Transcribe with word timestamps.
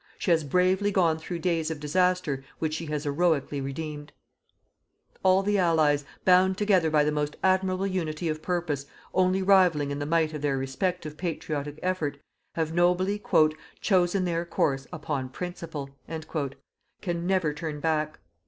She 0.17 0.31
has 0.31 0.43
bravely 0.43 0.89
gone 0.91 1.19
through 1.19 1.37
days 1.45 1.69
of 1.69 1.79
disaster 1.79 2.43
which 2.57 2.73
she 2.73 2.87
has 2.87 3.03
heroically 3.03 3.61
redeemed. 3.61 4.13
All 5.21 5.43
the 5.43 5.59
Allies, 5.59 6.05
bound 6.25 6.57
together 6.57 6.89
by 6.89 7.03
the 7.03 7.11
most 7.11 7.35
admirable 7.43 7.85
unity 7.85 8.27
of 8.27 8.41
purpose, 8.41 8.87
only 9.13 9.43
rivalling 9.43 9.91
in 9.91 9.99
the 9.99 10.07
might 10.07 10.33
of 10.33 10.41
their 10.41 10.57
respective 10.57 11.17
patriotic 11.17 11.77
effort, 11.83 12.17
having 12.55 12.73
nobly 12.73 13.21
"chosen 13.79 14.25
their 14.25 14.43
course 14.43 14.87
upon 14.91 15.29
principle," 15.29 15.91
can 16.99 17.27
never 17.27 17.53
turn 17.53 17.79
back. 17.79 18.17